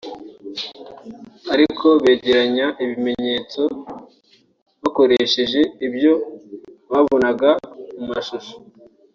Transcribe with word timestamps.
ariko 1.53 1.85
begeranya 2.03 2.67
ibimenyetso 2.83 3.61
bakoresheje 4.81 5.61
ibyo 5.87 6.13
babonaga 6.91 7.49
mu 7.97 8.03
mashusho 8.11 8.53